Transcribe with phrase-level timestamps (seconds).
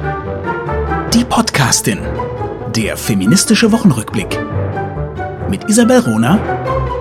[0.00, 1.98] Die Podcastin.
[2.74, 4.38] Der feministische Wochenrückblick.
[5.50, 6.38] Mit Isabel Rona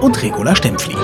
[0.02, 0.96] und Regula Stempfli.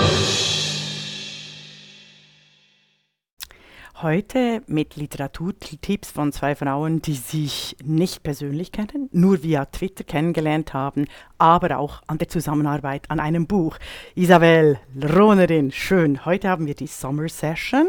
[4.01, 10.73] Heute mit Literaturtipps von zwei Frauen, die sich nicht persönlich kennen, nur via Twitter kennengelernt
[10.73, 11.05] haben,
[11.37, 13.77] aber auch an der Zusammenarbeit an einem Buch.
[14.15, 16.25] Isabel Ronerin, schön.
[16.25, 17.87] Heute haben wir die Summer Session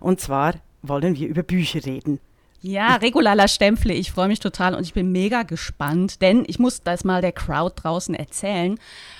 [0.00, 2.20] und zwar wollen wir über Bücher reden.
[2.62, 6.82] Ja, Regulaler Stempfle, ich freue mich total und ich bin mega gespannt, denn ich muss
[6.82, 8.78] das mal der Crowd draußen erzählen.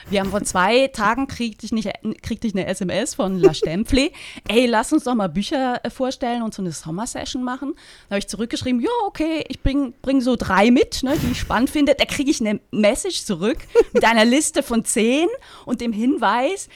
[0.08, 1.90] Wir haben vor zwei Tagen kriegte ich, nicht,
[2.22, 4.10] kriegte ich eine SMS von La Stempfle.
[4.48, 7.74] Ey, lass uns doch mal Bücher äh, vorstellen und so eine Sommer-Session machen.
[8.08, 11.40] Da habe ich zurückgeschrieben, ja, okay, ich bringe bring so drei mit, ne, die ich
[11.40, 11.94] spannend finde.
[11.94, 13.58] Da kriege ich eine Message zurück
[13.92, 15.28] mit einer Liste von zehn
[15.64, 16.68] und dem Hinweis,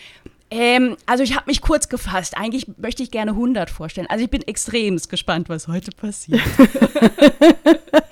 [0.51, 2.37] ähm, also ich habe mich kurz gefasst.
[2.37, 4.09] Eigentlich möchte ich gerne 100 vorstellen.
[4.11, 6.41] Also ich bin extrem gespannt, was heute passiert.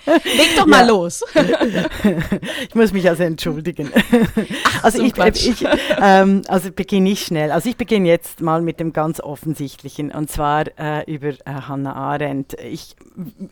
[0.06, 0.88] Leg doch mal ja.
[0.88, 1.23] los.
[2.69, 3.91] ich muss mich also entschuldigen.
[3.95, 5.14] Ach, also, so ich,
[5.48, 5.67] ich,
[6.00, 7.50] ähm, also beginne ich schnell.
[7.50, 11.95] Also ich beginne jetzt mal mit dem ganz Offensichtlichen und zwar äh, über äh, Hannah
[11.95, 12.55] Arendt.
[12.62, 12.97] Ich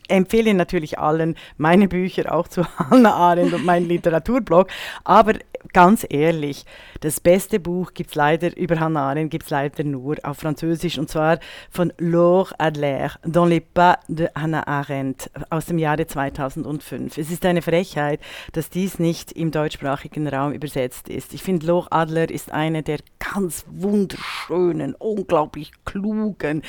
[0.07, 4.67] empfehle natürlich allen meine Bücher auch zu Hannah Arendt und meinen Literaturblog,
[5.03, 5.33] aber
[5.73, 6.65] ganz ehrlich,
[7.01, 10.97] das beste Buch gibt es leider über Hannah Arendt, gibt es leider nur auf Französisch
[10.97, 11.39] und zwar
[11.69, 17.17] von Laure Adler, Dans les pas de Hannah Arendt aus dem Jahre 2005.
[17.17, 18.19] Es ist eine Frechheit,
[18.53, 21.33] dass dies nicht im deutschsprachigen Raum übersetzt ist.
[21.33, 22.99] Ich finde, Laure Adler ist eine der
[23.33, 26.61] ganz wunderschönen, unglaublich klugen,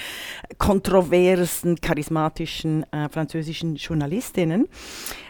[0.58, 4.68] kontroversen, charismatischen äh, französischen Journalistinnen.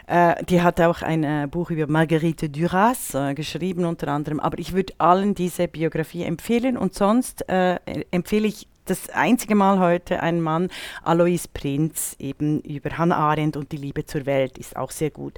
[0.09, 4.39] Äh, die hat auch ein äh, Buch über Marguerite Duras äh, geschrieben unter anderem.
[4.39, 7.75] Aber ich würde allen diese Biografie empfehlen und sonst äh,
[8.09, 10.69] empfehle ich das einzige Mal heute ein Mann,
[11.03, 15.37] Alois Prinz, eben über Hannah Arendt und die Liebe zur Welt, ist auch sehr gut.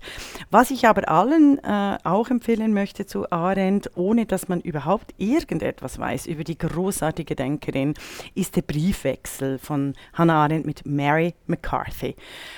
[0.49, 5.99] Was ich aber allen äh, auch empfehlen möchte zu Arendt, ohne dass man überhaupt irgendetwas
[5.99, 7.93] weiß über die großartige Denkerin,
[8.35, 12.15] ist der Briefwechsel von Hannah Arendt mit Mary McCarthy.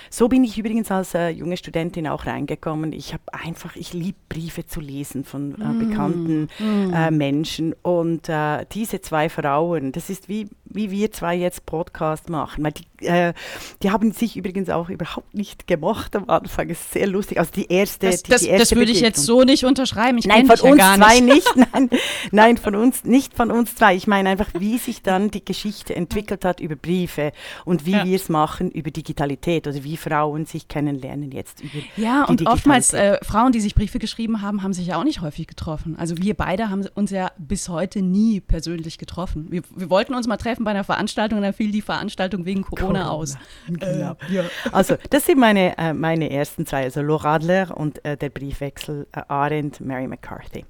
[0.10, 2.94] So bin ich übrigens als äh, junge Studentin auch reingekommen.
[2.94, 5.80] Ich habe einfach, ich liebe Briefe zu lesen von äh, mm.
[5.80, 7.18] bekannten mm.
[7.18, 12.30] Menschen und äh, diese zwei Frauen, das ist wie, wie wie wir zwei jetzt Podcast
[12.30, 12.64] machen.
[12.64, 13.34] Weil die, äh,
[13.82, 16.70] die haben sich übrigens auch überhaupt nicht gemocht am Anfang.
[16.70, 17.40] Ist sehr lustig.
[17.40, 20.18] Also die erste, das, die, das, die erste das würde ich jetzt so nicht unterschreiben.
[20.18, 21.56] Ich nein, von uns ja zwei nicht.
[21.56, 21.56] nicht.
[21.74, 21.90] Nein,
[22.32, 23.96] nein, von uns nicht von uns zwei.
[23.96, 27.32] Ich meine einfach, wie sich dann die Geschichte entwickelt hat über Briefe
[27.66, 28.06] und wie ja.
[28.06, 32.94] wir es machen über Digitalität oder wie Frauen sich kennenlernen jetzt über Ja, und oftmals
[32.94, 35.96] äh, Frauen, die sich Briefe geschrieben haben, haben sich ja auch nicht häufig getroffen.
[35.98, 39.48] Also wir beide haben uns ja bis heute nie persönlich getroffen.
[39.50, 42.64] Wir, wir wollten uns mal treffen bei einer Veranstaltung und dann fiel die Veranstaltung wegen
[42.64, 43.10] Corona, Corona.
[43.10, 43.38] aus.
[43.68, 44.16] Genau.
[44.30, 44.44] Äh, ja.
[44.72, 49.08] Also, das sind meine, äh, meine ersten zwei, also Laura Adler und äh, der Briefwechsel
[49.12, 50.66] äh, Arendt, Mary McCarthy.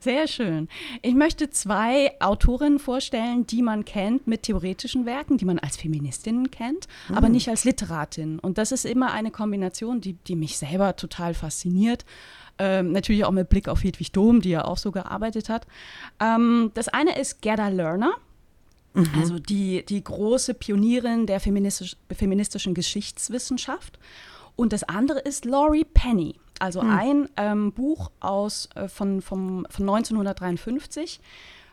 [0.00, 0.68] Sehr schön.
[1.02, 6.52] Ich möchte zwei Autorinnen vorstellen, die man kennt mit theoretischen Werken, die man als Feministinnen
[6.52, 7.16] kennt, mhm.
[7.16, 8.38] aber nicht als Literatin.
[8.38, 12.04] Und das ist immer eine Kombination, die, die mich selber total fasziniert.
[12.60, 15.66] Ähm, natürlich auch mit Blick auf Hedwig Dom, die ja auch so gearbeitet hat.
[16.20, 18.14] Ähm, das eine ist Gerda Lerner.
[18.98, 19.20] Mhm.
[19.20, 23.98] Also die, die große Pionierin der feministisch, feministischen Geschichtswissenschaft.
[24.56, 26.90] Und das andere ist Laurie Penny, also mhm.
[26.90, 31.20] ein ähm, Buch aus, äh, von, vom, von 1953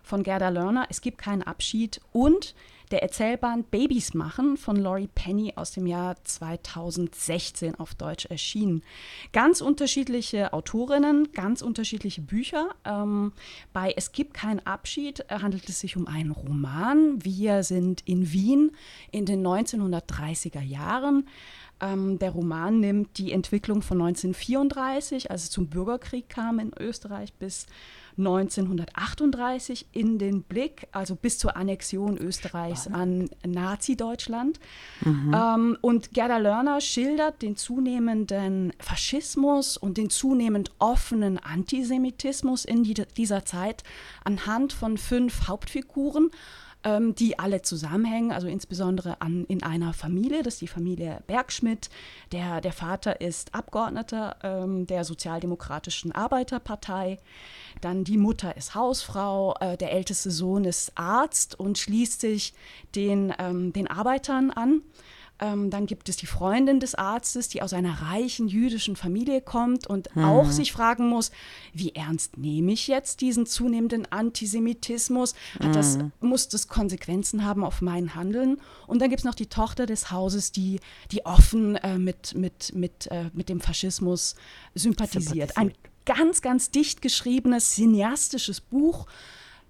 [0.03, 0.86] von Gerda Lerner.
[0.90, 2.53] Es gibt keinen Abschied und
[2.91, 8.84] der Erzählband Babys machen von Laurie Penny aus dem Jahr 2016 auf Deutsch erschienen.
[9.34, 12.69] Ganz unterschiedliche Autorinnen, ganz unterschiedliche Bücher.
[12.85, 13.34] Ähm,
[13.74, 17.24] bei Es gibt keinen Abschied handelt es sich um einen Roman.
[17.24, 18.72] Wir sind in Wien
[19.12, 21.28] in den 1930er Jahren.
[21.81, 27.34] Ähm, der Roman nimmt die Entwicklung von 1934, als es zum Bürgerkrieg kam in Österreich,
[27.34, 27.68] bis
[28.18, 34.59] 1938 in den Blick, also bis zur Annexion Österreichs an Nazi-Deutschland.
[35.03, 35.36] Mhm.
[35.36, 42.94] Ähm, und Gerda Lerner schildert den zunehmenden Faschismus und den zunehmend offenen Antisemitismus in die,
[42.94, 43.83] dieser Zeit
[44.24, 46.31] anhand von fünf Hauptfiguren
[46.86, 51.90] ähm, die alle zusammenhängen, also insbesondere an, in einer Familie, das ist die Familie Bergschmidt.
[52.32, 57.18] Der, der Vater ist Abgeordneter ähm, der Sozialdemokratischen Arbeiterpartei.
[57.82, 62.54] Dann die Mutter ist Hausfrau, äh, der älteste Sohn ist Arzt und schließt sich
[62.94, 64.82] den, ähm, den Arbeitern an.
[65.40, 69.88] Ähm, dann gibt es die Freundin des Arztes, die aus einer reichen jüdischen Familie kommt
[69.88, 70.24] und mhm.
[70.24, 71.32] auch sich fragen muss,
[71.74, 75.36] wie ernst nehme ich jetzt diesen zunehmenden Antisemitismus?
[75.60, 76.12] Hat das, mhm.
[76.22, 78.62] muss das Konsequenzen haben auf mein Handeln?
[78.88, 80.80] Und dann gibt es noch die Tochter des Hauses, die,
[81.12, 84.36] die offen äh, mit, mit, mit, äh, mit dem Faschismus
[84.74, 85.52] sympathisiert.
[85.52, 85.58] sympathisiert.
[85.58, 85.74] Ein
[86.06, 89.06] ganz, ganz dicht geschriebenes, cineastisches Buch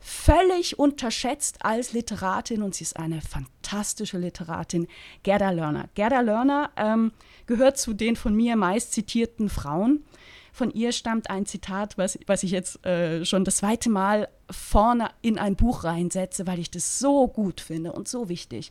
[0.06, 4.88] völlig unterschätzt als Literatin und sie ist eine fantastische Literatin,
[5.24, 5.90] Gerda Lerner.
[5.96, 7.12] Gerda Lerner ähm,
[7.48, 10.06] gehört zu den von mir meist zitierten Frauen.
[10.54, 15.10] Von ihr stammt ein Zitat, was, was ich jetzt äh, schon das zweite Mal vorne
[15.24, 18.70] in ein Buch reinsetze, weil ich das so gut finde und so wichtig.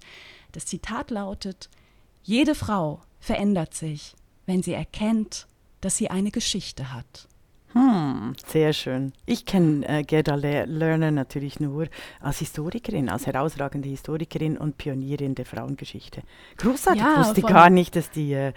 [0.53, 1.69] Das Zitat lautet,
[2.23, 4.15] jede Frau verändert sich,
[4.47, 5.49] wenn sie erkennt,
[5.81, 7.27] dass sie eine Geschichte hat.
[7.75, 9.13] Hm, sehr schön.
[9.27, 11.89] Ich kenne äh, Gerda Le Lerner natürlich nur
[12.21, 16.23] als Historikerin, als herausragende Historikerin und Pionierin der Frauengeschichte.
[16.57, 18.53] Großartig, ja, wusste gar nicht, dass die äh,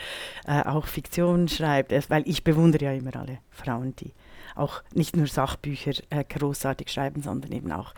[0.45, 4.13] äh, auch Fiktion schreibt, weil ich bewundere ja immer alle Frauen, die
[4.55, 7.95] auch nicht nur Sachbücher äh, großartig schreiben, sondern eben auch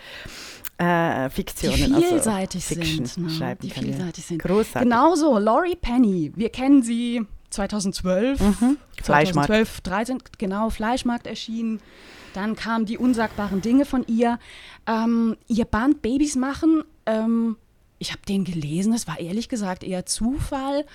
[0.77, 1.95] äh, Fiktionen.
[1.98, 3.18] Die vielseitig also sind.
[3.18, 3.30] Ne?
[3.30, 4.42] Schreiben die vielseitig sind.
[4.42, 4.89] Großartig.
[4.89, 6.31] Genauso, Laurie Penny.
[6.36, 8.40] Wir kennen sie 2012.
[8.40, 8.78] Mhm.
[9.01, 11.80] 2012, 13, genau, Fleischmarkt erschienen.
[12.34, 14.40] Dann kamen die unsagbaren Dinge von ihr.
[14.86, 16.84] Ähm, ihr Band Babys machen.
[17.06, 17.57] Ähm,
[18.00, 20.86] ich habe den gelesen, das war ehrlich gesagt eher Zufall.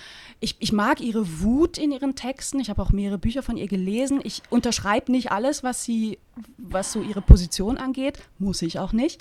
[0.40, 2.60] Ich, ich mag ihre Wut in ihren Texten.
[2.60, 4.20] Ich habe auch mehrere Bücher von ihr gelesen.
[4.24, 6.18] Ich unterschreibe nicht alles, was sie,
[6.56, 8.20] was so ihre Position angeht.
[8.38, 9.20] Muss ich auch nicht.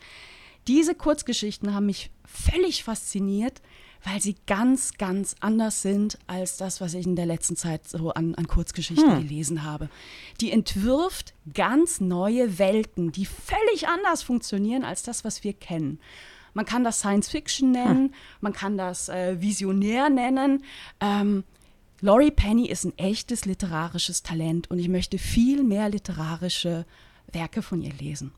[0.68, 3.62] Diese Kurzgeschichten haben mich völlig fasziniert
[4.04, 8.14] weil sie ganz, ganz anders sind als das, was ich in der letzten Zeit so
[8.14, 9.28] an, an Kurzgeschichten hm.
[9.28, 9.90] gelesen habe.
[10.42, 16.00] Die entwirft ganz neue Welten, die völlig anders funktionieren als das, was wir kennen.
[16.54, 18.14] Man kann das Science Fiction nennen, hm.
[18.42, 20.64] man kann das äh, Visionär nennen.
[21.00, 21.44] Ähm,
[22.02, 26.86] Laurie Penny ist ein echtes literarisches Talent und ich möchte viel mehr literarische
[27.32, 28.34] Werke von ihr lesen.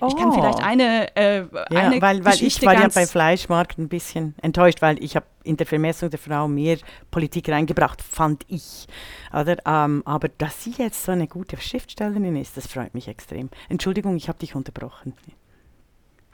[0.00, 0.08] Oh.
[0.08, 0.64] Ich kann vielleicht oh.
[0.64, 5.02] eine, äh, ja, eine weil, weil ich war ja bei Fleischmarkt ein bisschen enttäuscht, weil
[5.02, 6.78] ich habe in der Vermessung der Frau mehr
[7.10, 8.86] Politik reingebracht, fand ich.
[9.32, 9.56] Oder?
[9.66, 13.50] Ähm, aber dass sie jetzt so eine gute Schriftstellerin ist, das freut mich extrem.
[13.68, 15.14] Entschuldigung, ich habe dich unterbrochen.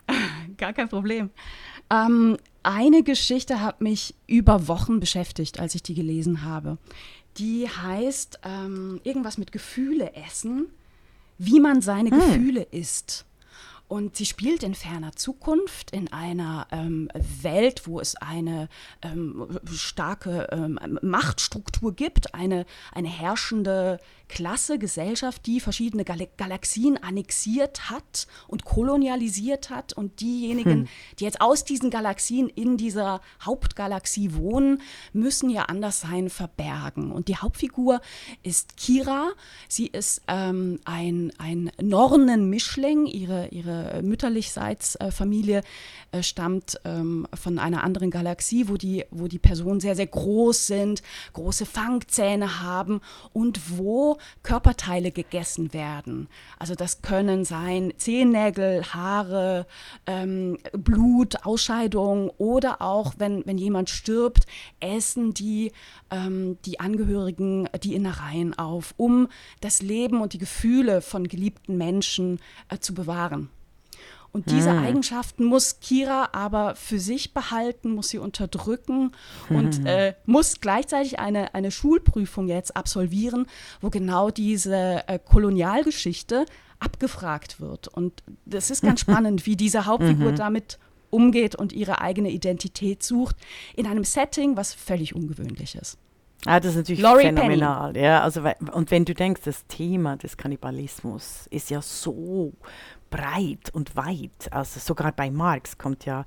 [0.57, 1.31] Gar kein Problem.
[1.91, 6.79] Ähm, eine Geschichte hat mich über Wochen beschäftigt, als ich die gelesen habe.
[7.37, 10.67] Die heißt ähm, irgendwas mit Gefühle essen,
[11.39, 12.19] wie man seine hm.
[12.19, 13.25] Gefühle isst.
[13.91, 17.09] Und sie spielt in ferner Zukunft in einer ähm,
[17.43, 18.69] Welt, wo es eine
[19.03, 23.99] ähm, starke ähm, Machtstruktur gibt, eine, eine herrschende
[24.31, 29.93] Klasse, Gesellschaft, die verschiedene Gal Galaxien annexiert hat und kolonialisiert hat.
[29.93, 30.89] Und diejenigen, hm.
[31.19, 34.81] die jetzt aus diesen Galaxien in dieser Hauptgalaxie wohnen,
[35.13, 37.11] müssen ihr Anderssein verbergen.
[37.11, 38.01] Und die Hauptfigur
[38.45, 39.33] ist Kira.
[39.69, 43.07] Sie ist ähm, ein, ein Nornen-Mischling.
[43.07, 45.63] Ihre, ihre mütterlichseits äh, Familie
[46.13, 50.69] äh, stammt ähm, von einer anderen Galaxie, wo die, wo die Personen sehr, sehr groß
[50.69, 53.01] sind, große Fangzähne haben
[53.33, 56.29] und wo Körperteile gegessen werden.
[56.59, 59.67] Also das können sein Zehennägel, Haare,
[60.07, 64.47] ähm, Blut, Ausscheidung oder auch, wenn, wenn jemand stirbt,
[64.81, 65.73] essen die,
[66.11, 69.29] ähm, die Angehörigen die Innereien auf, um
[69.61, 73.51] das Leben und die Gefühle von geliebten Menschen äh, zu bewahren.
[74.33, 74.85] Und diese hm.
[74.85, 79.13] Eigenschaften muss Kira aber für sich behalten, muss sie unterdrücken
[79.49, 79.87] und hm.
[79.87, 83.47] äh, muss gleichzeitig eine, eine Schulprüfung jetzt absolvieren,
[83.81, 86.47] wo genau diese äh, Kolonialgeschichte
[86.79, 87.89] abgefragt wird.
[87.89, 90.37] Und das ist ganz spannend, wie diese Hauptfigur mhm.
[90.37, 90.79] damit
[91.11, 93.37] umgeht und ihre eigene Identität sucht
[93.77, 95.99] in einem Setting, was völlig ungewöhnlich ist.
[96.47, 97.97] Ah, das ist natürlich Laurie phänomenal.
[97.97, 102.55] Ja, also, und wenn du denkst, das Thema des Kannibalismus ist ja so
[103.11, 104.53] breit und weit.
[104.53, 106.25] Also sogar bei Marx kommt ja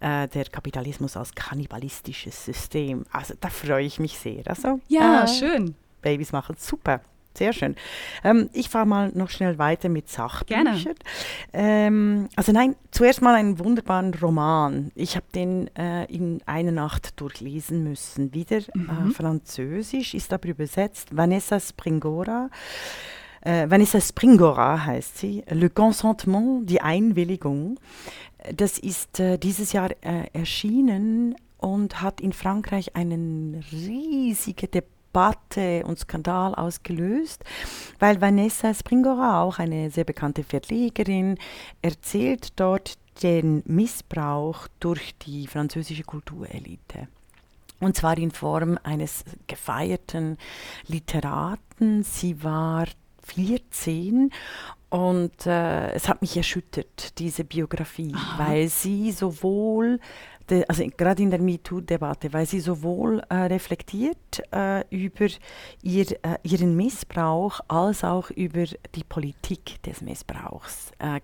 [0.00, 3.04] äh, der Kapitalismus als kannibalistisches System.
[3.12, 4.42] Also da freue ich mich sehr.
[4.46, 5.74] Also, ja, äh, schön.
[6.02, 7.00] Babys machen super.
[7.36, 7.74] Sehr schön.
[8.22, 10.94] Ähm, ich fahre mal noch schnell weiter mit Sachbüchern.
[11.52, 14.92] Ähm, also nein, zuerst mal einen wunderbaren Roman.
[14.94, 18.32] Ich habe den äh, in einer Nacht durchlesen müssen.
[18.32, 19.10] Wieder äh, mhm.
[19.10, 21.16] äh, französisch, ist aber übersetzt.
[21.16, 22.50] Vanessa Springora.
[23.44, 25.44] Äh, Vanessa Springora heißt sie.
[25.48, 27.78] Le Consentement, die Einwilligung.
[28.54, 35.98] Das ist äh, dieses Jahr äh, erschienen und hat in Frankreich eine riesige Debatte und
[35.98, 37.44] Skandal ausgelöst,
[37.98, 41.38] weil Vanessa Springora, auch eine sehr bekannte Verlegerin,
[41.82, 47.08] erzählt dort den Missbrauch durch die französische Kulturelite.
[47.80, 50.38] Und zwar in Form eines gefeierten
[50.86, 52.02] Literaten.
[52.02, 52.86] Sie war
[53.24, 54.30] 14
[54.90, 58.48] und äh, es hat mich erschüttert, diese Biografie, Aha.
[58.48, 59.98] weil sie sowohl
[60.48, 65.26] de, also gerade in der MeToo-Debatte, weil sie sowohl äh, reflektiert äh, über
[65.82, 68.64] ihr, äh, ihren Missbrauch als auch über
[68.94, 71.20] die Politik des Missbrauchs äh,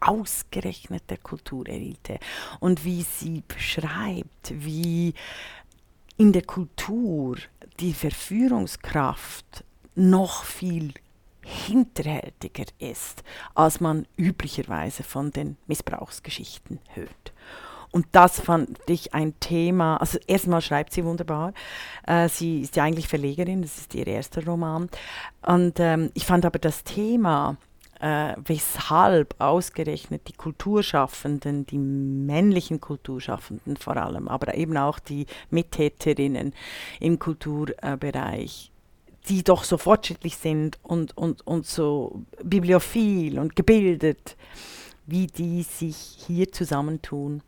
[0.00, 2.18] ausgerechnet der Kulturelite
[2.60, 5.14] und wie sie beschreibt, wie
[6.16, 7.36] in der Kultur
[7.80, 10.92] die Verführungskraft noch viel
[11.44, 13.22] hinterhältiger ist,
[13.54, 17.32] als man üblicherweise von den Missbrauchsgeschichten hört.
[17.94, 19.98] Und das fand ich ein Thema.
[19.98, 21.52] Also erstmal schreibt sie wunderbar.
[22.04, 24.88] Äh, sie ist ja eigentlich Verlegerin, das ist ihr erster Roman.
[25.42, 27.56] Und ähm, ich fand aber das Thema,
[28.00, 36.52] äh, weshalb ausgerechnet die Kulturschaffenden, die männlichen Kulturschaffenden vor allem, aber eben auch die Mittäterinnen
[36.98, 38.72] im Kulturbereich,
[39.28, 44.36] die doch so fortschrittlich sind und, und, und so bibliophil und gebildet,
[45.06, 47.42] wie die sich hier zusammentun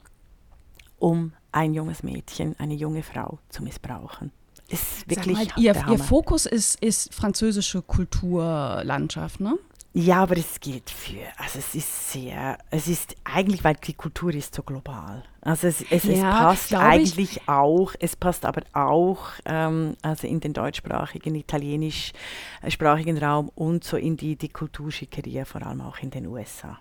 [0.99, 4.33] um ein junges Mädchen, eine junge Frau zu missbrauchen.
[4.69, 9.59] Ist wirklich mal, ihr, ihr Fokus ist, ist französische Kulturlandschaft, ne?
[9.99, 14.35] Ja, aber es gilt für, also es ist sehr, es ist eigentlich, weil die Kultur
[14.35, 15.23] ist so global.
[15.41, 17.49] Also es, es, ja, es passt eigentlich ich.
[17.49, 24.19] auch, es passt aber auch ähm, also in den deutschsprachigen, italienischsprachigen Raum und so in
[24.19, 26.79] die, die Kulturschickeria, vor allem auch in den USA.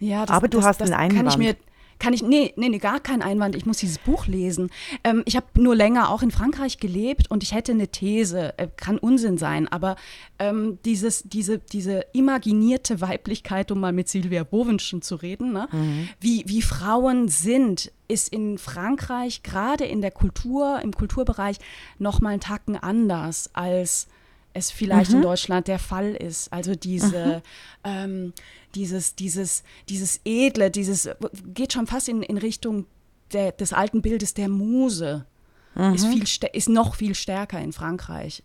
[0.00, 1.28] Ja, das, aber du das, hast das einen Einwand.
[1.28, 1.56] Kann ich mir
[2.00, 4.70] kann ich, nee, nee, nee, gar kein Einwand, ich muss dieses Buch lesen.
[5.04, 8.68] Ähm, ich habe nur länger auch in Frankreich gelebt und ich hätte eine These, äh,
[8.76, 9.96] kann Unsinn sein, aber
[10.38, 15.68] ähm, dieses, diese, diese imaginierte Weiblichkeit, um mal mit Silvia Bovenschen zu reden, ne?
[15.70, 16.08] Mhm.
[16.18, 21.58] wie, wie Frauen sind, ist in Frankreich gerade in der Kultur, im Kulturbereich
[21.98, 24.08] noch mal einen Tacken anders als
[24.52, 25.18] es vielleicht mhm.
[25.18, 26.52] in Deutschland der Fall ist.
[26.52, 27.42] Also diese, mhm.
[27.84, 28.32] ähm,
[28.74, 31.08] dieses, dieses, dieses Edle, dieses
[31.46, 32.86] geht schon fast in, in Richtung
[33.32, 35.26] der, des alten Bildes der Muse.
[35.74, 35.94] Mhm.
[35.94, 38.42] Ist, viel, ist noch viel stärker in Frankreich,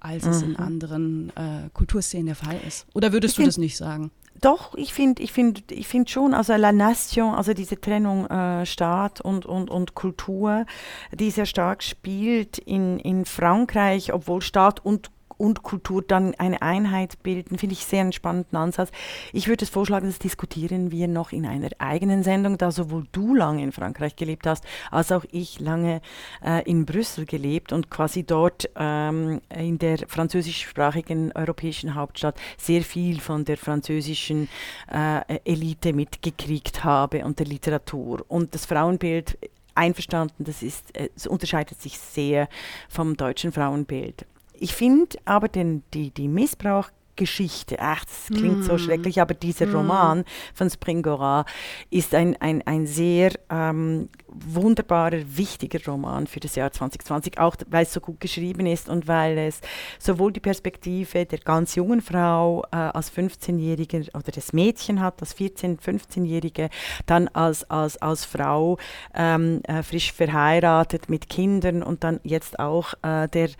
[0.00, 0.56] als es in mhm.
[0.56, 2.86] anderen äh, Kulturszenen der Fall ist.
[2.94, 4.10] Oder würdest ich du das nicht sagen?
[4.40, 8.64] Doch, ich finde ich find, ich find schon, also La Nation, also diese Trennung äh,
[8.66, 10.64] Staat und, und, und Kultur,
[11.12, 17.22] die sehr stark spielt in, in Frankreich, obwohl Staat und und Kultur dann eine Einheit
[17.22, 18.90] bilden, finde ich sehr einen spannenden Ansatz.
[19.32, 23.34] Ich würde es vorschlagen, das diskutieren wir noch in einer eigenen Sendung, da sowohl du
[23.34, 26.00] lange in Frankreich gelebt hast, als auch ich lange
[26.44, 33.20] äh, in Brüssel gelebt und quasi dort ähm, in der französischsprachigen europäischen Hauptstadt sehr viel
[33.20, 34.48] von der französischen
[34.92, 38.24] äh, Elite mitgekriegt habe und der Literatur.
[38.28, 39.38] Und das Frauenbild
[39.78, 42.48] einverstanden, das ist, es äh, unterscheidet sich sehr
[42.88, 44.26] vom deutschen Frauenbild.
[44.60, 47.76] Ich finde aber den, die, die Missbrauch Geschichte.
[47.80, 48.62] Ach, das klingt mm.
[48.62, 49.74] so schrecklich, aber dieser mm.
[49.74, 51.44] Roman von Springora
[51.90, 57.82] ist ein, ein, ein sehr ähm, wunderbarer, wichtiger Roman für das Jahr 2020, auch weil
[57.82, 59.60] es so gut geschrieben ist und weil es
[59.98, 65.36] sowohl die Perspektive der ganz jungen Frau äh, als 15-Jährige oder des Mädchen hat, als
[65.36, 66.70] 14-, 15-Jährige,
[67.06, 68.78] dann als, als, als Frau
[69.14, 73.50] ähm, äh, frisch verheiratet mit Kindern und dann jetzt auch äh, der,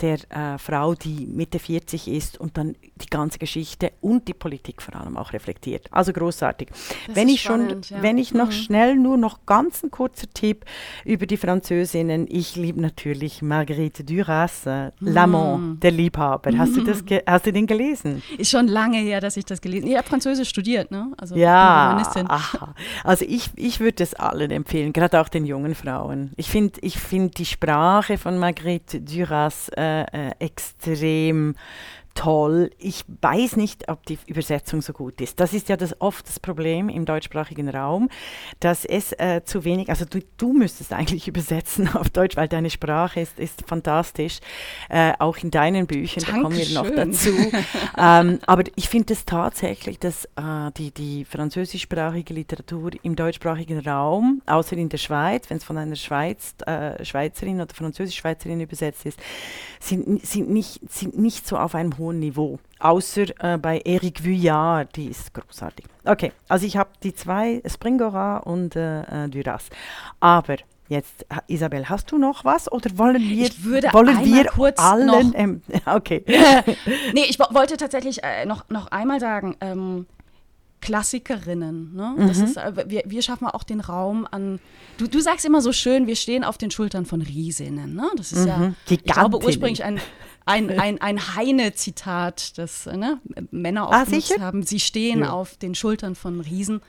[0.00, 4.34] der äh, Frau, die Mitte 40 ist und dann die die ganze Geschichte und die
[4.34, 5.86] Politik vor allem auch reflektiert.
[5.90, 6.68] Also großartig.
[7.06, 8.02] Das wenn ich spannend, schon, ja.
[8.02, 8.52] wenn ich noch mhm.
[8.52, 10.64] schnell nur noch ganz ein kurzer Tipp
[11.04, 12.26] über die Französinnen.
[12.28, 15.08] Ich liebe natürlich Marguerite Duras, äh, mhm.
[15.08, 16.56] L'Amant, der Liebhaber.
[16.56, 18.22] Hast du das, hast du den gelesen?
[18.36, 19.92] Ist schon lange her, dass ich das gelesen habe.
[19.92, 21.12] Ich habe Französisch studiert, ne?
[21.16, 22.02] Also ja.
[22.28, 22.74] Aha.
[23.04, 26.32] Also ich, ich würde es allen empfehlen, gerade auch den jungen Frauen.
[26.36, 31.54] Ich finde ich find die Sprache von Marguerite Duras äh, äh, extrem
[32.18, 32.70] toll.
[32.78, 35.38] Ich weiß nicht, ob die Übersetzung so gut ist.
[35.38, 38.08] Das ist ja das, oft das Problem im deutschsprachigen Raum,
[38.58, 42.70] dass es äh, zu wenig, also du, du müsstest eigentlich übersetzen auf Deutsch, weil deine
[42.70, 44.40] Sprache ist, ist fantastisch,
[44.88, 46.74] äh, auch in deinen Büchern, Dankeschön.
[46.74, 47.30] da kommen wir noch dazu.
[47.96, 54.42] ähm, aber ich finde es tatsächlich, dass äh, die, die französischsprachige Literatur im deutschsprachigen Raum,
[54.46, 59.20] außer in der Schweiz, wenn es von einer Schweiz, äh, Schweizerin oder Französisch-Schweizerin übersetzt ist,
[59.78, 62.58] sind, sind, nicht, sind nicht so auf einem hohen hohen Niveau.
[62.80, 65.84] Außer äh, bei Eric Vuillard, die ist großartig.
[66.04, 69.68] Okay, also ich habe die zwei, Springora und äh, äh Duras.
[70.20, 70.56] Aber
[70.90, 75.34] Jetzt, Isabel, hast du noch was oder wollen wir, ich würde wollen wir kurz allen?
[75.34, 76.24] Ähm, okay.
[77.12, 80.06] nee, ich wollte tatsächlich äh, noch, noch einmal sagen, ähm,
[80.80, 81.94] Klassikerinnen.
[81.94, 82.14] Ne?
[82.16, 82.28] Mhm.
[82.28, 84.60] Das ist, äh, wir, wir schaffen auch den Raum an.
[84.96, 87.94] Du, du sagst immer so schön, wir stehen auf den Schultern von Riesinnen.
[87.94, 88.08] Ne?
[88.16, 88.48] Das ist mhm.
[88.48, 90.00] ja, ich glaube, ursprünglich ein,
[90.44, 93.20] ein, ein, ein Heine-Zitat, das ne?
[93.50, 94.62] Männer oft ah, haben.
[94.62, 95.30] Sie stehen ja.
[95.30, 96.80] auf den Schultern von Riesen.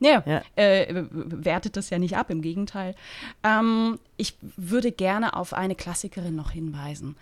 [0.00, 0.42] Ja, ja.
[0.56, 2.94] Äh, wertet das ja nicht ab, im Gegenteil.
[3.42, 7.16] Ähm, ich würde gerne auf eine Klassikerin noch hinweisen,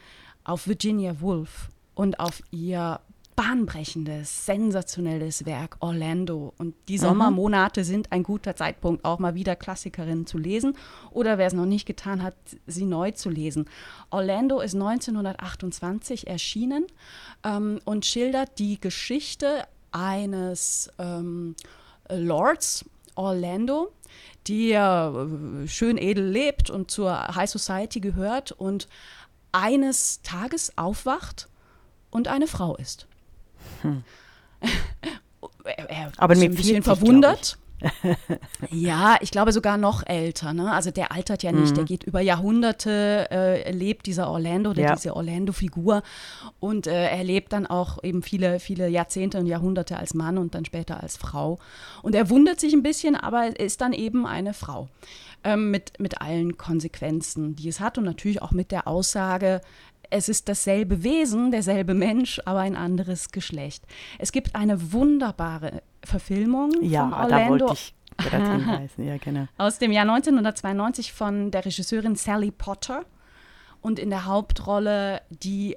[0.45, 3.01] auf Virginia Woolf und auf ihr
[3.37, 6.53] bahnbrechendes, sensationelles Werk Orlando.
[6.59, 10.77] Und die Sommermonate sind ein guter Zeitpunkt, auch mal wieder Klassikerinnen zu lesen
[11.11, 12.35] oder wer es noch nicht getan hat,
[12.67, 13.69] sie neu zu lesen.
[14.11, 16.87] Orlando ist 1928 erschienen
[17.45, 21.55] ähm, und schildert die Geschichte eines ähm,
[22.11, 22.85] Lords
[23.15, 23.93] Orlando,
[24.49, 25.13] der
[25.65, 28.89] äh, schön edel lebt und zur High Society gehört und
[29.53, 31.49] eines Tages aufwacht
[32.11, 33.07] und eine Frau ist.
[33.83, 34.05] Hm.
[35.65, 37.59] er, er Aber ist ein bisschen verwundert.
[38.71, 40.53] ja, ich glaube sogar noch älter.
[40.53, 40.73] Ne?
[40.73, 41.77] Also der altert ja nicht, mhm.
[41.77, 44.95] der geht über Jahrhunderte, äh, lebt dieser Orlando, ja.
[44.95, 46.03] diese Orlando-Figur
[46.61, 50.55] und äh, er lebt dann auch eben viele, viele Jahrzehnte und Jahrhunderte als Mann und
[50.55, 51.59] dann später als Frau.
[52.03, 54.89] Und er wundert sich ein bisschen, aber er ist dann eben eine Frau
[55.45, 59.61] ähm, mit, mit allen Konsequenzen, die es hat und natürlich auch mit der Aussage,
[60.13, 63.85] es ist dasselbe Wesen, derselbe Mensch, aber ein anderes Geschlecht.
[64.19, 67.75] Es gibt eine wunderbare Verfilmung ja, von Orlando.
[68.99, 69.49] Ja, genau.
[69.59, 73.07] Aus dem Jahr 1992 von der Regisseurin Sally Potter
[73.81, 75.77] und in der Hauptrolle die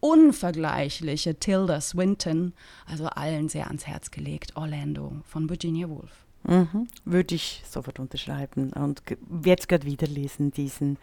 [0.00, 2.54] unvergleichliche Tilda Swinton,
[2.84, 6.26] also allen sehr ans Herz gelegt, Orlando von Virginia Woolf.
[6.44, 9.02] Mhm, würde ich sofort unterschreiben und
[9.44, 10.98] jetzt gerade wieder lesen diesen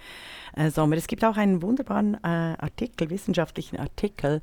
[0.56, 0.98] äh, Sommer.
[0.98, 2.28] Es gibt auch einen wunderbaren äh,
[2.58, 4.42] Artikel, wissenschaftlichen Artikel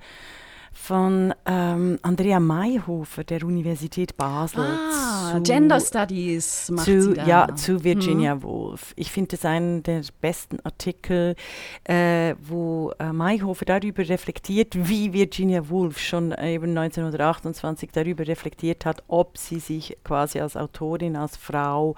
[0.72, 4.64] von ähm, Andrea Mayhofer der Universität Basel.
[4.64, 7.26] Ah, zu, Gender Studies macht zu, sie da.
[7.26, 8.42] Ja, zu Virginia hm.
[8.42, 8.92] Woolf.
[8.96, 11.34] Ich finde das einen der besten Artikel,
[11.84, 19.02] äh, wo äh, Mayhofer darüber reflektiert, wie Virginia Woolf schon eben 1928 darüber reflektiert hat,
[19.08, 21.94] ob sie sich quasi als Autorin, als Frau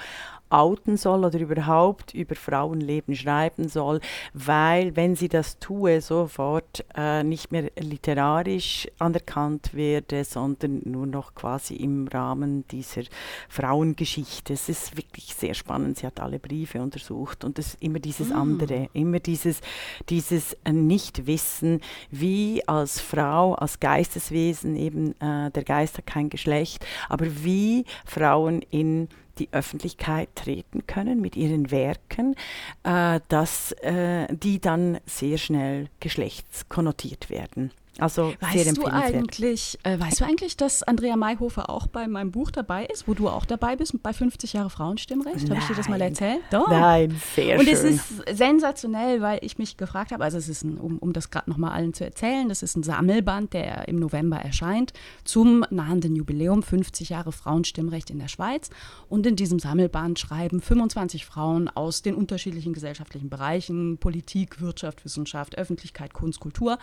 [0.51, 4.01] outen soll oder überhaupt über Frauenleben schreiben soll,
[4.33, 11.35] weil wenn sie das tue, sofort äh, nicht mehr literarisch anerkannt werde, sondern nur noch
[11.35, 13.03] quasi im Rahmen dieser
[13.49, 14.53] Frauengeschichte.
[14.53, 15.99] Es ist wirklich sehr spannend.
[15.99, 18.37] Sie hat alle Briefe untersucht und es ist immer dieses mm.
[18.37, 19.61] andere, immer dieses,
[20.09, 26.85] dieses äh, Nichtwissen, wie als Frau, als Geisteswesen eben, äh, der Geist hat kein Geschlecht,
[27.09, 32.35] aber wie Frauen in die Öffentlichkeit treten können mit ihren Werken,
[32.83, 37.71] äh, dass äh, die dann sehr schnell geschlechtskonnotiert werden.
[37.99, 42.53] Also weißt du eigentlich, äh, weißt du eigentlich, dass Andrea Mayhofer auch bei meinem Buch
[42.53, 45.51] dabei ist, wo du auch dabei bist, bei 50 Jahre Frauenstimmrecht?
[45.51, 46.41] Habe ich dir das mal erzählt?
[46.53, 46.69] Doch.
[46.69, 47.75] Nein, sehr Und schön.
[47.75, 51.13] Und es ist sensationell, weil ich mich gefragt habe, also es ist ein, um, um
[51.13, 54.93] das gerade nochmal allen zu erzählen, das ist ein Sammelband, der im November erscheint,
[55.25, 58.71] zum nahenden Jubiläum 50 Jahre Frauenstimmrecht in der Schweiz.
[59.09, 65.59] Und in diesem Sammelband schreiben 25 Frauen aus den unterschiedlichen gesellschaftlichen Bereichen, Politik, Wirtschaft, Wissenschaft,
[65.59, 66.79] Öffentlichkeit, Kunst, Kultur,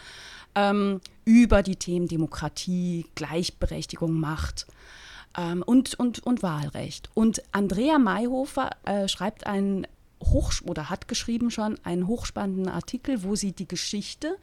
[0.56, 4.68] ähm, über die Themen Demokratie, Gleichberechtigung, Macht
[5.38, 7.10] ähm, und, und, und Wahlrecht.
[7.14, 9.88] Und Andrea Mayhofer äh, schreibt einen
[10.24, 14.38] Hoch oder hat geschrieben schon einen hochspannenden Artikel, wo sie die Geschichte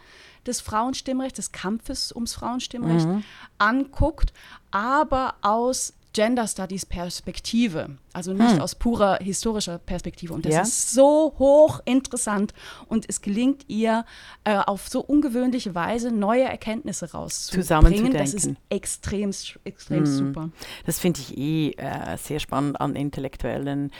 [0.46, 3.24] des Frauenstimmrechts, des Kampfes ums Frauenstimmrecht mhm.
[3.58, 4.32] anguckt,
[4.70, 8.60] aber aus Gender Studies Perspektive, also nicht hm.
[8.60, 10.34] aus purer historischer Perspektive.
[10.34, 10.62] Und das ja.
[10.62, 12.52] ist so hoch interessant
[12.88, 14.04] und es gelingt ihr
[14.44, 18.12] äh, auf so ungewöhnliche Weise neue Erkenntnisse rauszubringen.
[18.12, 19.32] Das ist extrem,
[19.64, 20.06] extrem hm.
[20.06, 20.50] super.
[20.84, 23.90] Das finde ich eh äh, sehr spannend an Intellektuellen.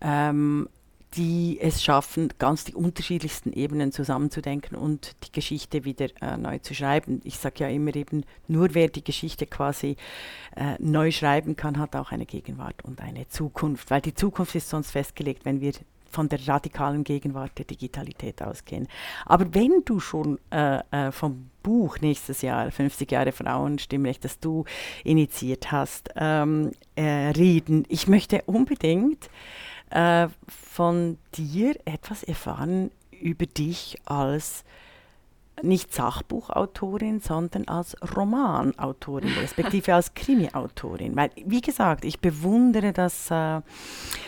[0.00, 0.68] Ähm,
[1.16, 6.74] die es schaffen, ganz die unterschiedlichsten Ebenen zusammenzudenken und die Geschichte wieder äh, neu zu
[6.74, 7.20] schreiben.
[7.24, 9.96] Ich sage ja immer eben, nur wer die Geschichte quasi
[10.56, 14.68] äh, neu schreiben kann, hat auch eine Gegenwart und eine Zukunft, weil die Zukunft ist
[14.68, 15.72] sonst festgelegt, wenn wir
[16.14, 18.86] von der radikalen Gegenwart der Digitalität ausgehen.
[19.26, 24.64] Aber wenn du schon äh, äh vom Buch nächstes Jahr, 50 Jahre Frauenstimmrecht, das du
[25.02, 29.28] initiiert hast, ähm, äh, reden, ich möchte unbedingt
[29.94, 34.64] äh, von dir etwas erfahren über dich als
[35.62, 41.16] nicht Sachbuchautorin, sondern als Romanautorin, respektive als Krimiautorin.
[41.16, 43.60] Weil, wie gesagt, ich bewundere das äh,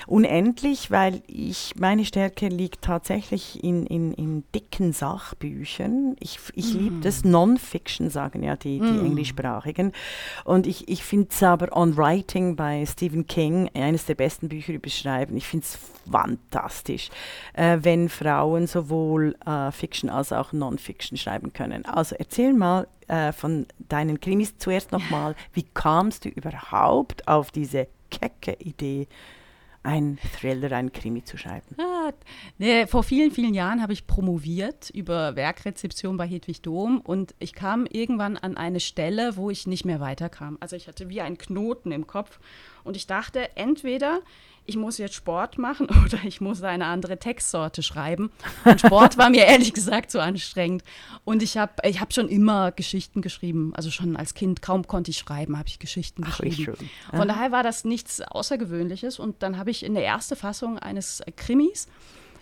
[0.07, 6.17] unendlich, weil ich, meine Stärke liegt tatsächlich in, in, in dicken Sachbüchern.
[6.21, 6.79] Ich, ich mm.
[6.79, 9.07] liebe das Non-Fiction, sagen ja die, die mm.
[9.07, 9.93] Englischsprachigen.
[10.45, 14.73] Und ich, ich finde es aber On Writing bei Stephen King, eines der besten Bücher
[14.73, 15.79] über Schreiben, ich finde es
[16.11, 17.11] fantastisch,
[17.55, 21.85] äh, wenn Frauen sowohl äh, Fiction als auch Non-Fiction schreiben können.
[21.85, 27.89] Also erzähl mal äh, von deinen Krimis zuerst nochmal, wie kamst du überhaupt auf diese
[28.11, 29.09] kecke Idee,
[29.87, 31.77] ein Thriller, ein Krimi zu schreiben?
[31.79, 32.11] Ah,
[32.59, 37.53] ne, vor vielen, vielen Jahren habe ich promoviert über Werkrezeption bei Hedwig Dom und ich
[37.53, 40.59] kam irgendwann an eine Stelle, wo ich nicht mehr weiterkam.
[40.61, 42.41] Also ich hatte wie einen Knoten im Kopf
[42.87, 44.21] und ich dachte, entweder
[44.67, 48.31] ich muss jetzt Sport machen oder ich muss eine andere Textsorte schreiben.
[48.65, 50.83] Und Sport war mir ehrlich gesagt zu anstrengend.
[51.25, 53.73] Und ich habe ich hab schon immer Geschichten geschrieben.
[53.75, 56.91] Also schon als Kind, kaum konnte ich schreiben, habe ich Geschichten Ach, geschrieben.
[57.15, 59.19] Von daher war das nichts Außergewöhnliches.
[59.19, 61.87] Und dann habe ich in der ersten Fassung eines Krimis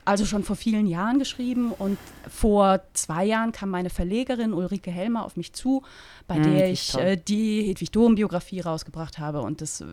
[0.05, 5.25] also schon vor vielen Jahren geschrieben und vor zwei Jahren kam meine Verlegerin Ulrike Helmer
[5.25, 5.83] auf mich zu,
[6.27, 9.87] bei mm, der ich äh, die Hedwig Dohm-Biografie rausgebracht habe und das äh,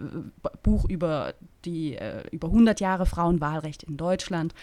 [0.64, 1.34] Buch über
[1.66, 4.54] die äh, über 100 Jahre Frauenwahlrecht in Deutschland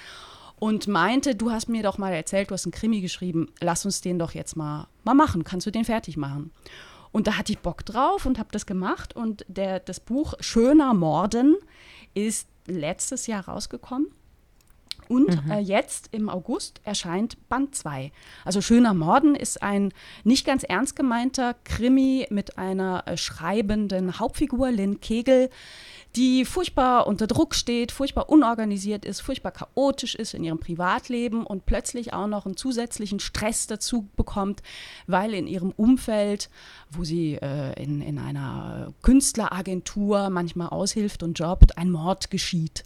[0.59, 4.01] und meinte, du hast mir doch mal erzählt, du hast einen Krimi geschrieben, lass uns
[4.01, 6.51] den doch jetzt mal, mal machen, kannst du den fertig machen?
[7.11, 10.93] Und da hatte ich Bock drauf und habe das gemacht und der, das Buch Schöner
[10.93, 11.57] Morden
[12.13, 14.09] ist letztes Jahr rausgekommen
[15.09, 15.51] und mhm.
[15.51, 18.12] äh, jetzt im August erscheint Band 2.
[18.44, 19.92] Also Schöner Morden ist ein
[20.25, 25.51] nicht ganz ernst gemeinter Krimi mit einer äh, schreibenden Hauptfigur, Lynn Kegel,
[26.16, 31.66] die furchtbar unter Druck steht, furchtbar unorganisiert ist, furchtbar chaotisch ist in ihrem Privatleben und
[31.66, 34.62] plötzlich auch noch einen zusätzlichen Stress dazu bekommt,
[35.07, 36.51] weil in ihrem Umfeld,
[36.90, 42.85] wo sie äh, in, in einer Künstleragentur manchmal aushilft und jobbt, ein Mord geschieht.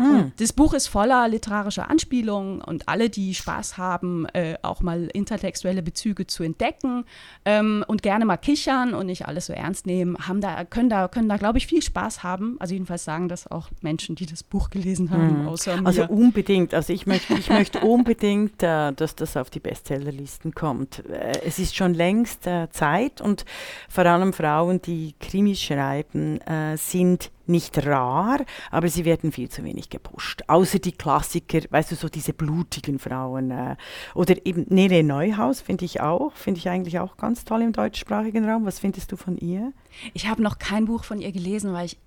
[0.00, 0.32] Hm.
[0.38, 5.82] Das Buch ist voller literarischer Anspielungen und alle, die Spaß haben, äh, auch mal intertextuelle
[5.82, 7.04] Bezüge zu entdecken
[7.44, 11.08] ähm, und gerne mal kichern und nicht alles so ernst nehmen, haben da, können da,
[11.08, 12.56] können da, glaube ich, viel Spaß haben.
[12.60, 15.48] Also jedenfalls sagen das auch Menschen, die das Buch gelesen haben, hm.
[15.48, 15.86] außer mir.
[15.86, 16.74] Also unbedingt.
[16.74, 21.04] Also ich möchte, ich möchte unbedingt, äh, dass das auf die Bestsellerlisten kommt.
[21.08, 23.44] Äh, es ist schon längst äh, Zeit und
[23.88, 28.38] vor allem Frauen, die Krimis schreiben, äh, sind nicht rar,
[28.70, 30.42] aber sie werden viel zu wenig gepusht.
[30.46, 33.50] Außer die Klassiker, weißt du, so diese blutigen Frauen.
[33.50, 33.76] Äh,
[34.14, 38.48] oder eben Nele Neuhaus finde ich auch, finde ich eigentlich auch ganz toll im deutschsprachigen
[38.48, 38.64] Raum.
[38.64, 39.72] Was findest du von ihr?
[40.14, 41.98] Ich habe noch kein Buch von ihr gelesen, weil ich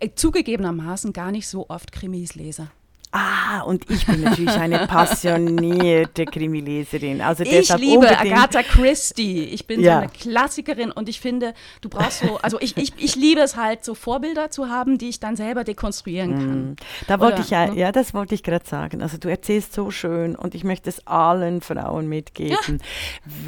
[0.00, 2.68] äh, zugegebenermaßen gar nicht so oft Krimis lese.
[3.12, 7.20] Ah, und ich bin natürlich eine passionierte Krimileserin.
[7.20, 9.44] Also ich liebe Agatha Christie.
[9.46, 9.94] Ich bin ja.
[9.94, 13.56] so eine Klassikerin und ich finde, du brauchst so, also ich, ich, ich liebe es
[13.56, 16.70] halt, so Vorbilder zu haben, die ich dann selber dekonstruieren kann.
[16.70, 16.76] Mm.
[17.08, 17.76] Da wollte Oder, ich ja, ne?
[17.76, 19.02] ja, das wollte ich gerade sagen.
[19.02, 22.80] Also du erzählst so schön und ich möchte es allen Frauen mitgeben.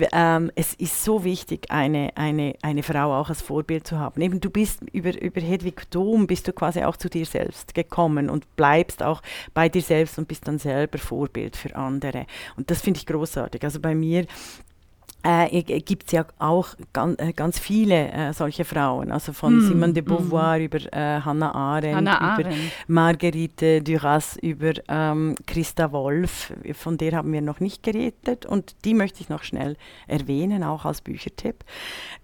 [0.01, 0.37] Ja.
[0.37, 4.21] Ähm, es ist so wichtig, eine, eine, eine Frau auch als Vorbild zu haben.
[4.23, 8.29] Eben du bist über, über Hedwig Dom bist du quasi auch zu dir selbst gekommen
[8.29, 9.23] und bleibst auch
[9.55, 12.27] bei dir selbst und bist dann selber Vorbild für andere.
[12.57, 13.63] Und das finde ich großartig.
[13.65, 14.27] Also bei mir
[15.23, 19.61] äh, gibt es ja auch ganz, äh, ganz viele äh, solche Frauen, also von mm,
[19.69, 20.63] Simone de Beauvoir mm.
[20.63, 22.57] über äh, Hannah Arendt, Hannah Arendt, über
[22.89, 28.95] Marguerite Duras, über ähm, Christa Wolf, von der haben wir noch nicht geredet und die
[28.95, 29.77] möchte ich noch schnell
[30.09, 31.65] erwähnen, auch als Büchertipp.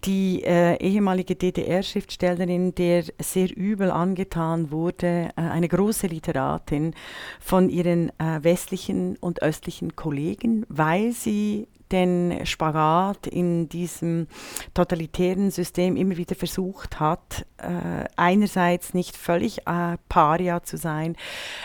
[0.05, 6.95] Die äh, ehemalige DDR-Schriftstellerin, der sehr übel angetan wurde, äh, eine große Literatin
[7.41, 14.27] von ihren westlichen und östlichen Kollegen, weil sie den Spagat in diesem
[14.75, 21.17] totalitären System immer wieder versucht hat, äh, einerseits nicht völlig äh, Paria zu sein,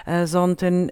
[0.05, 0.91] äh, sondern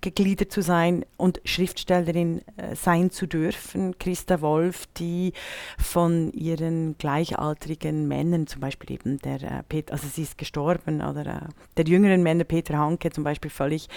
[0.00, 3.98] eingegliedert zu sein und Schriftstellerin äh, sein zu dürfen.
[3.98, 5.32] Christa Wolf, die
[5.78, 11.26] von ihren gleichaltrigen Männern, zum Beispiel eben der äh, Peter, also sie ist gestorben, oder
[11.26, 13.88] äh, der jüngeren Männer, Peter Hanke zum Beispiel, völlig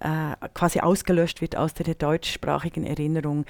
[0.00, 3.44] äh, quasi ausgelöscht wird aus der deutschsprachigen Erinnerung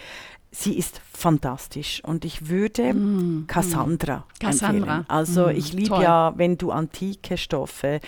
[0.59, 4.38] sie ist fantastisch und ich würde mm, Cassandra, mm.
[4.40, 5.05] Cassandra.
[5.09, 8.01] Also mm, ich liebe ja, wenn du antike Stoffe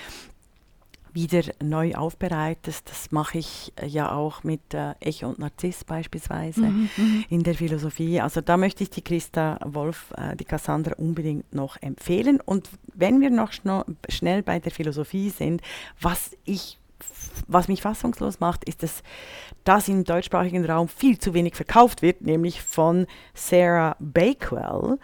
[1.13, 2.89] wieder neu aufbereitest.
[2.89, 7.43] Das mache ich äh, ja auch mit äh, Echo und Narziss beispielsweise mhm, mhm, in
[7.43, 8.21] der Philosophie.
[8.21, 12.41] Also da möchte ich die Christa Wolf, äh, die Cassandra unbedingt noch empfehlen.
[12.41, 15.63] Und wenn wir noch schno schnell bei der Philosophie sind,
[16.01, 16.79] was ich
[17.47, 19.03] was mich fassungslos macht, ist, dass
[19.65, 24.99] das im deutschsprachigen Raum viel zu wenig verkauft wird, nämlich von Sarah Bakewell,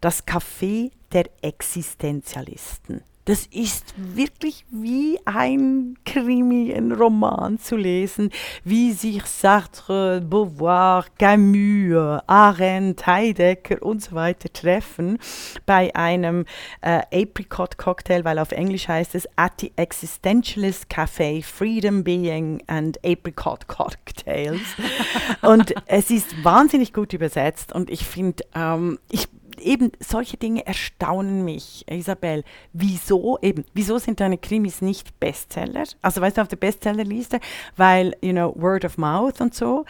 [0.00, 3.02] das Café der Existenzialisten.
[3.26, 8.30] Das ist wirklich wie ein Krimi, ein Roman zu lesen,
[8.64, 15.18] wie sich Sartre, Beauvoir, Camus, Arendt, Heidegger und so weiter treffen
[15.64, 16.44] bei einem
[16.82, 22.98] äh, Apricot Cocktail, weil auf Englisch heißt es At the Existentialist Cafe, Freedom Being and
[23.06, 24.60] Apricot Cocktails.
[25.40, 29.28] und es ist wahnsinnig gut übersetzt und ich finde, ähm, ich
[29.64, 32.44] eben solche Dinge erstaunen mich, Isabel.
[32.72, 35.84] Wieso eben, wieso sind deine Krimis nicht Bestseller?
[36.02, 37.40] Also weißt du, auf der Bestsellerliste,
[37.76, 39.84] weil, you know, Word of Mouth und so.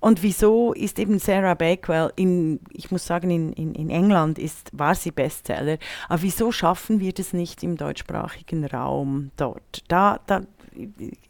[0.00, 4.70] Und wieso ist eben Sarah Bakewell in, ich muss sagen, in, in, in England ist,
[4.72, 5.78] war sie Bestseller.
[6.08, 9.84] Aber wieso schaffen wir das nicht im deutschsprachigen Raum dort?
[9.88, 10.42] Da, da,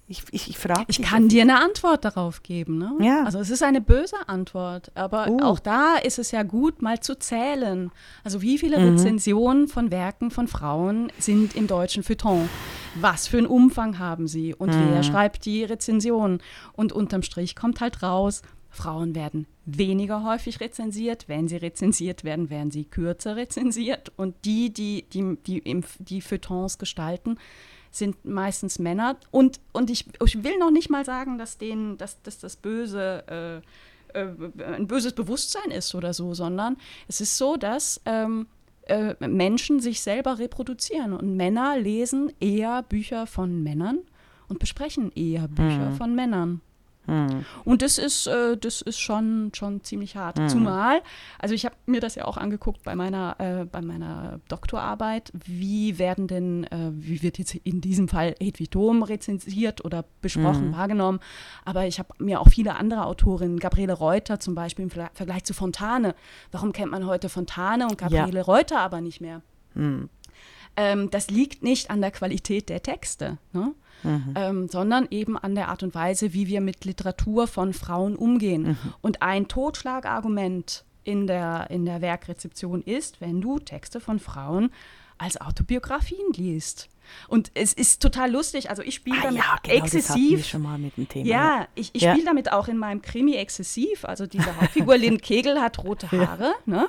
[0.08, 2.78] ich, ich, ich frage Ich kann dir eine Antwort darauf geben.
[2.78, 2.92] Ne?
[3.00, 3.24] Ja.
[3.24, 5.40] Also es ist eine böse Antwort, aber uh.
[5.42, 7.90] auch da ist es ja gut, mal zu zählen.
[8.24, 8.96] Also wie viele mhm.
[8.96, 12.48] Rezensionen von Werken von Frauen sind im deutschen Feuilleton?
[12.94, 14.54] Was für einen Umfang haben sie?
[14.54, 14.90] Und mhm.
[14.92, 16.42] wer schreibt die Rezensionen?
[16.74, 21.28] Und unterm Strich kommt halt raus, Frauen werden weniger häufig rezensiert.
[21.28, 24.12] Wenn sie rezensiert werden, werden sie kürzer rezensiert.
[24.16, 27.38] Und die, die die, die, die Feuilletons gestalten,
[27.92, 29.16] sind meistens Männer.
[29.30, 33.62] Und, und ich, ich will noch nicht mal sagen, dass, denen, dass, dass das Böse
[34.14, 34.28] äh, äh,
[34.64, 36.76] ein böses Bewusstsein ist oder so, sondern
[37.08, 38.46] es ist so, dass ähm,
[38.82, 43.98] äh, Menschen sich selber reproduzieren und Männer lesen eher Bücher von Männern
[44.48, 45.96] und besprechen eher Bücher mhm.
[45.96, 46.60] von Männern.
[47.06, 47.44] Mhm.
[47.64, 50.38] Und das ist, äh, das ist schon, schon ziemlich hart.
[50.38, 50.48] Mhm.
[50.48, 51.02] Zumal,
[51.38, 55.98] also ich habe mir das ja auch angeguckt bei meiner, äh, bei meiner Doktorarbeit, wie
[55.98, 60.76] werden denn, äh, wie wird jetzt in diesem Fall Hedwig Dom rezensiert oder besprochen, mhm.
[60.76, 61.20] wahrgenommen.
[61.64, 65.54] Aber ich habe mir auch viele andere Autorinnen, Gabriele Reuter zum Beispiel im Vergleich zu
[65.54, 66.14] Fontane.
[66.52, 68.42] Warum kennt man heute Fontane und Gabriele ja.
[68.42, 69.42] Reuter aber nicht mehr?
[69.74, 70.08] Mhm.
[70.76, 73.38] Ähm, das liegt nicht an der Qualität der Texte.
[73.52, 73.74] Ne?
[74.02, 74.34] Mhm.
[74.34, 78.62] ähm, sondern eben an der Art und Weise, wie wir mit Literatur von Frauen umgehen.
[78.62, 78.78] Mhm.
[79.00, 84.70] Und ein Totschlagargument in der, in der Werkrezeption ist, wenn du Texte von Frauen
[85.18, 86.88] als Autobiografien liest.
[87.28, 88.70] Und es ist total lustig.
[88.70, 90.46] Also ich spiele ah, damit ja, genau, exzessiv.
[90.46, 91.26] schon mal mit dem Thema.
[91.26, 92.12] Ja, ich, ich ja.
[92.12, 94.04] spiele damit auch in meinem Krimi exzessiv.
[94.04, 96.54] Also diese Hauptfigur Lynn Kegel hat rote Haare.
[96.66, 96.72] Ja.
[96.72, 96.88] Ne?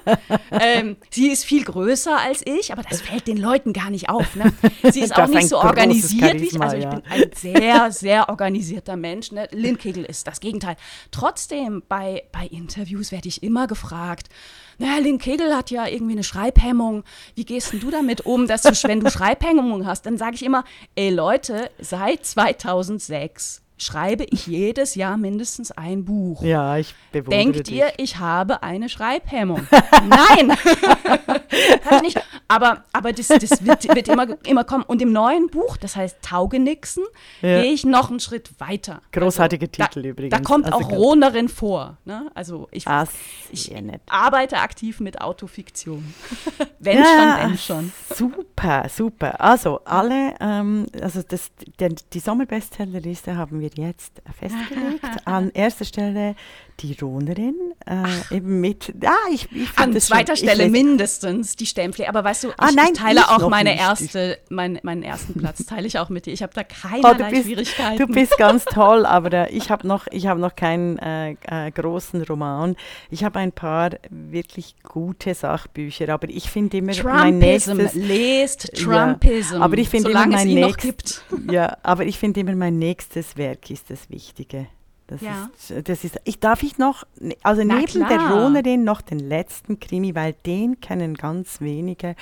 [0.51, 4.35] Ähm, sie ist viel größer als ich, aber das fällt den Leuten gar nicht auf.
[4.35, 4.53] Ne?
[4.91, 6.61] Sie ist auch nicht so organisiert wie ich.
[6.61, 9.31] Also ich bin ein sehr, sehr organisierter Mensch.
[9.31, 9.47] Ne?
[9.51, 10.75] Lynn Kegel ist das Gegenteil.
[11.11, 14.29] Trotzdem, bei, bei Interviews werde ich immer gefragt,
[14.77, 17.03] naja, Lynn Kegel hat ja irgendwie eine Schreibhemmung.
[17.35, 20.05] Wie gehst denn du damit um, dass du, wenn du Schreibhemmung hast?
[20.05, 20.63] Dann sage ich immer,
[20.95, 26.41] ey Leute, seit 2006 schreibe ich jedes Jahr mindestens ein Buch.
[26.43, 27.75] Ja, ich bewundere Denkt dich.
[27.75, 29.67] ihr, ich habe eine Schreibhemmung?
[30.07, 30.51] Nein,
[31.85, 32.21] habe ich nicht.
[32.47, 34.83] Aber, aber das, das wird, wird, immer, immer kommen.
[34.83, 37.03] Und im neuen Buch, das heißt Taugenixen,
[37.41, 37.61] ja.
[37.61, 39.01] gehe ich noch einen Schritt weiter.
[39.11, 40.37] Großartige also, Titel da, übrigens.
[40.37, 41.97] Da kommt also auch Rohnerin vor.
[42.05, 42.31] Ne?
[42.33, 43.07] Also ich, Ach,
[43.51, 43.73] ich
[44.07, 46.13] arbeite aktiv mit Autofiktion.
[46.79, 47.91] wenn ja, schon, wenn schon.
[48.13, 49.41] Super, super.
[49.41, 55.27] Also alle, ähm, also das, die, die Sommerbestsellerliste haben wir jetzt festgelegt.
[55.27, 56.35] An erster Stelle
[56.79, 57.55] die Ronerin,
[57.85, 62.45] äh, eben mit, ah, ich, ich An zweiter schon, Stelle mindestens die Stempfli, aber weißt
[62.45, 65.99] du, ich, ah, nein, ich teile auch meine erste, mein, meinen ersten Platz, teile ich
[65.99, 66.33] auch mit dir.
[66.33, 67.97] Ich habe da keinerlei oh, bist, Schwierigkeiten.
[67.97, 72.23] Du bist ganz toll, aber da, ich habe noch, hab noch keinen äh, äh, großen
[72.23, 72.75] Roman.
[73.09, 77.93] Ich habe ein paar wirklich gute Sachbücher, aber ich finde immer Trumpism, mein nächstes...
[77.93, 81.23] Lest Trumpism, ja, aber ich finde immer mein nächstes...
[81.49, 84.67] Ja, aber ich finde immer mein nächstes Werk ist das Wichtige.
[85.13, 85.51] Das, ja.
[85.55, 87.03] ist, das ist, ich darf ich noch,
[87.43, 88.09] also Na neben klar.
[88.09, 92.15] der Ronerin noch den letzten Krimi, weil den kennen ganz wenige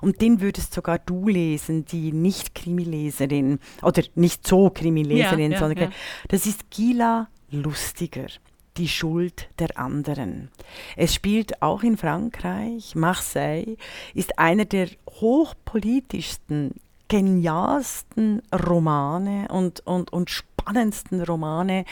[0.00, 5.78] und den würdest sogar du lesen, die nicht Krimileserin oder nicht so Krimileserin, ja, sondern
[5.78, 5.90] ja,
[6.28, 8.28] das ist Gila Lustiger.
[8.78, 10.50] Die Schuld der anderen.
[10.96, 12.94] Es spielt auch in Frankreich.
[12.94, 13.76] Marseille
[14.14, 14.88] ist einer der
[15.20, 16.76] hochpolitischsten,
[17.08, 21.84] genialsten Romane und, und, und spannendsten Romane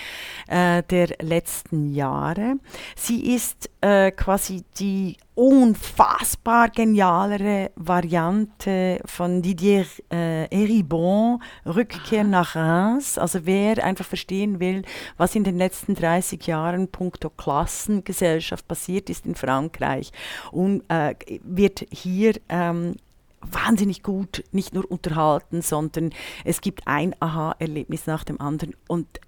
[0.48, 2.56] äh, der letzten Jahre.
[2.96, 13.18] Sie ist äh, quasi die unfassbar genialere Variante von Didier äh, Eribon, Rückkehr nach Reims.
[13.18, 14.82] Also wer einfach verstehen will,
[15.18, 20.10] was in den letzten 30 Jahren punkto Klassengesellschaft passiert ist in Frankreich
[20.52, 22.96] und äh, wird hier ähm,
[23.40, 26.10] wahnsinnig gut, nicht nur unterhalten, sondern
[26.44, 29.20] es gibt ein Aha-Erlebnis nach dem anderen und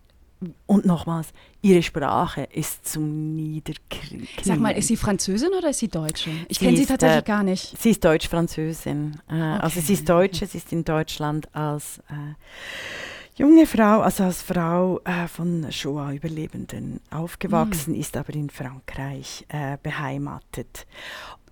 [0.66, 4.29] und nochmals, ihre Sprache ist zum Niederkriegen.
[4.42, 6.31] Sag mal, ist sie Französin oder ist sie Deutsche?
[6.49, 7.77] Ich kenne sie tatsächlich äh, gar nicht.
[7.81, 9.21] Sie ist Deutsch-Französin.
[9.29, 9.59] Äh, okay.
[9.61, 12.35] Also sie ist Deutsche, sie ist in Deutschland als äh,
[13.35, 18.01] junge Frau, also als Frau äh, von Shoah-Überlebenden aufgewachsen, mm.
[18.01, 20.87] ist aber in Frankreich äh, beheimatet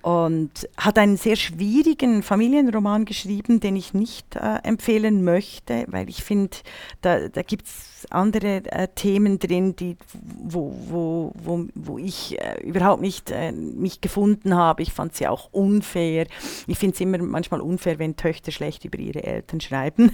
[0.07, 6.23] und hat einen sehr schwierigen Familienroman geschrieben, den ich nicht äh, empfehlen möchte, weil ich
[6.23, 6.59] finde,
[7.01, 12.61] da, da gibt es andere äh, Themen drin, die, wo, wo, wo, wo ich äh,
[12.63, 14.83] überhaupt nicht äh, mich gefunden habe.
[14.83, 16.27] Ich fand sie auch unfair.
[16.67, 20.13] Ich finde es immer manchmal unfair, wenn Töchter schlecht über ihre Eltern schreiben.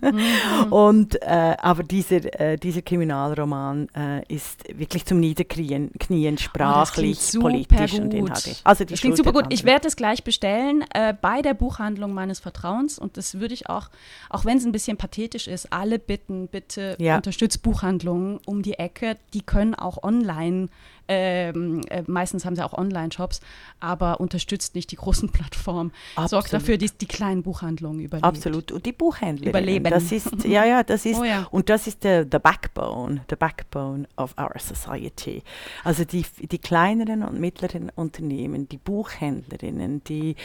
[0.00, 0.70] mhm.
[0.72, 3.88] und, äh, aber dieser, äh, dieser Kriminalroman
[4.28, 8.60] ist wirklich zum Niederknien, Knien, oh, sprachlich, oh, politisch und inhaltlich.
[8.64, 9.46] Also die das klingt super gut.
[9.50, 13.68] Ich werde es gleich bestellen äh, bei der Buchhandlung meines Vertrauens und das würde ich
[13.68, 13.88] auch,
[14.30, 17.21] auch wenn es ein bisschen pathetisch ist, alle bitten, bitte ja.
[17.22, 19.16] Unterstützt Buchhandlungen um die Ecke.
[19.32, 20.68] Die können auch online
[21.08, 23.40] ähm, äh, meistens haben sie auch Online-Shops,
[23.80, 25.92] aber unterstützt nicht die großen Plattformen.
[26.14, 26.30] Absolut.
[26.30, 28.24] Sorgt dafür, dass die kleinen Buchhandlungen überleben.
[28.24, 28.72] Absolut.
[28.72, 29.90] Und die Buchhändler überleben.
[29.90, 31.46] Das ist, ja, ja, das ist, oh, ja.
[31.50, 35.42] und das ist der the backbone, the backbone of our society.
[35.84, 40.36] Also die, die kleineren und mittleren Unternehmen, die Buchhändlerinnen, die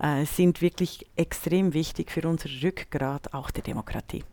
[0.00, 4.24] äh, sind wirklich extrem wichtig für unser Rückgrat auch der Demokratie.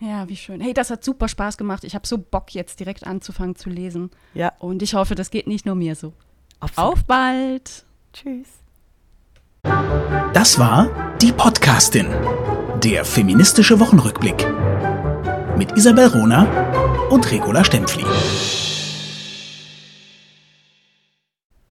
[0.00, 0.60] Ja, wie schön.
[0.60, 1.84] Hey, das hat super Spaß gemacht.
[1.84, 4.10] Ich habe so Bock, jetzt direkt anzufangen zu lesen.
[4.34, 4.52] Ja.
[4.58, 6.12] Und ich hoffe, das geht nicht nur mir so.
[6.60, 6.92] Absolut.
[6.92, 7.84] Auf bald.
[8.12, 8.48] Tschüss.
[10.32, 10.88] Das war
[11.20, 12.06] die Podcastin,
[12.82, 14.46] der feministische Wochenrückblick
[15.56, 16.46] mit Isabel Rona
[17.10, 18.04] und Regula Stempfli.